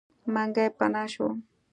منګلی 0.33 0.69
پناه 0.77 1.03
شو. 1.13 1.27